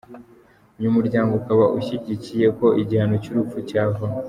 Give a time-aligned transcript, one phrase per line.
[0.79, 4.17] Uyu muryango ukaba ushyigikiye ko igihano cy'urupfu cyavaho.